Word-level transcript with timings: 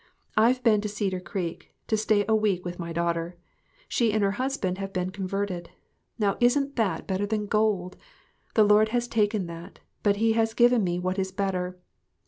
I've 0.35 0.63
been 0.63 0.81
to 0.81 0.89
Cedar 0.89 1.19
Creek 1.19 1.75
to 1.85 1.95
stay 1.95 2.25
a 2.27 2.33
week 2.33 2.65
with 2.65 2.79
my 2.79 2.91
daughter. 2.91 3.37
She 3.87 4.11
and 4.11 4.23
her 4.23 4.31
husband 4.41 4.79
have 4.79 4.91
been 4.91 5.11
converted. 5.11 5.69
Now, 6.17 6.37
isn't 6.39 6.75
that 6.75 7.05
better 7.05 7.27
than 7.27 7.45
gold? 7.45 7.97
The 8.55 8.63
Lord 8.63 8.89
has 8.89 9.07
taken 9.07 9.45
that, 9.45 9.77
but 10.01 10.15
he 10.15 10.33
has 10.33 10.55
given 10.55 10.83
me 10.83 10.97
what 10.97 11.19
is 11.19 11.31
better. 11.31 11.77